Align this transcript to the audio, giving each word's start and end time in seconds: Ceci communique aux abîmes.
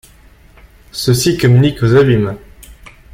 Ceci 0.91 1.37
communique 1.37 1.83
aux 1.83 1.93
abîmes. 1.93 2.35